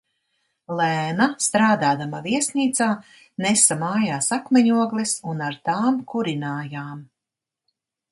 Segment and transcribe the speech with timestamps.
[0.77, 2.87] Lēna, strādādama viesnīcā,
[3.45, 7.05] nesa mājās akmeņogles un ar tām kurinājām.